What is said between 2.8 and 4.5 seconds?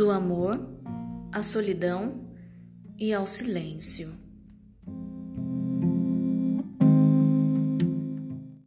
e ao silêncio.